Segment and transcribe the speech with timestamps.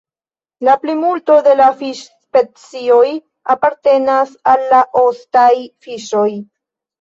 [0.67, 3.11] La plimulto de la fiŝ-specioj
[3.57, 5.53] apartenas al la ostaj
[5.89, 6.27] fiŝoj.